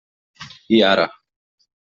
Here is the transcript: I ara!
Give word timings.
I 0.77 0.81
ara! 0.93 1.07